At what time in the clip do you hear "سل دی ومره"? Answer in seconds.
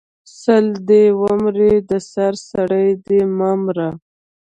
0.39-1.67